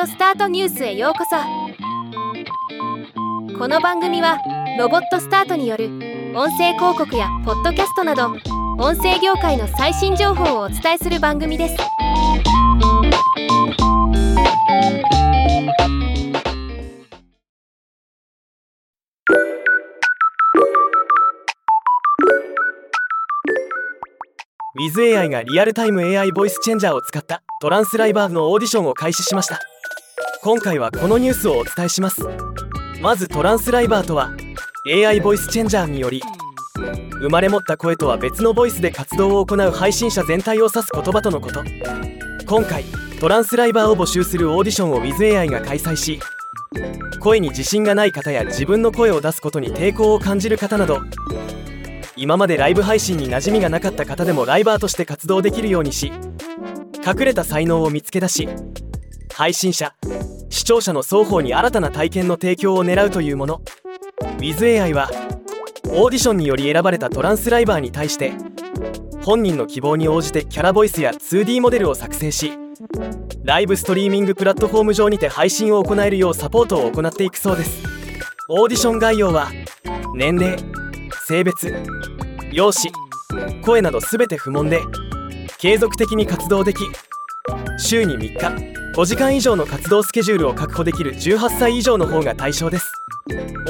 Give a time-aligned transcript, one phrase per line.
[0.00, 1.36] オスタートニュースへようこそ。
[3.58, 4.38] この番組は
[4.78, 5.86] ロボットスタートによる
[6.34, 8.28] 音声広告やポッドキャストなど
[8.78, 11.76] 音声業界の最新情報をお伝えする番組です。
[24.74, 29.60] ウィズ a i がリアルタイム AI ボイスチェンジャーを使ったトランスライバーのオーディションを開始しました。
[30.44, 32.26] 今回はこのニュースをお伝えします。
[33.00, 34.32] まずトランスライバーとは
[34.92, 36.20] AI ボイスチェンジャーにより
[37.20, 41.62] 生まれ持った声とは別のボイスで活動を行う配信者全体を指す言葉とのこと。
[42.44, 42.84] 今回
[43.20, 46.18] トランスライバーを募集するオーディションを WithAI が開催し
[47.20, 50.98] 声に自信がない方や自分の声を出すことに抵抗を感じる方など
[52.16, 56.12] 今までライブ配信に馴染みがなかった方でもライバーとして活動できるようにし
[57.06, 58.48] 隠れた才能を見つけ出し
[59.32, 59.94] 配信者
[60.52, 63.62] 視聴者の双方に新たな体験の提供を狙うというもの。
[64.38, 65.08] WithAI は
[65.88, 68.32] オーディションにより選ばれたトランスライバーに対して
[69.24, 72.52] 本人の希望に応じてキャラボイスや 2D モデルを作成し
[73.44, 77.82] ライブストリーミングプラットフォーム上にて配信を行えるようサポートを行っていくそうです。
[78.48, 79.50] オーディション概要は
[80.14, 80.58] 年齢
[81.26, 81.74] 性別
[82.52, 82.96] 容姿
[83.62, 84.80] 声など全て不問で
[85.58, 86.80] 継続的に活動でき
[87.78, 92.92] 週に3日5時間以上の活動スケジュールを確保できる18歳以上の方が対象です。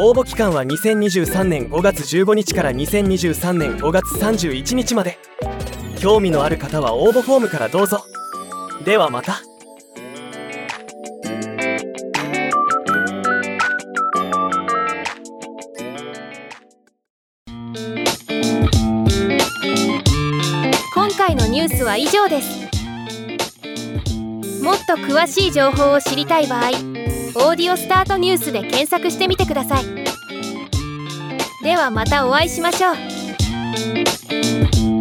[0.00, 5.18] 応募期間は2023年5月15日から2023年5月31日まで。
[6.00, 8.04] 興味のある方は応募フォームからどうぞ。
[8.84, 9.42] ではまた。
[20.92, 22.61] 今回のニュースは以上です。
[24.96, 29.84] と詳しい情報を知りたい場合「オーディオスタートニュース」で検索してみてください。
[31.62, 32.92] ではまたお会いしましょ
[34.88, 34.91] う。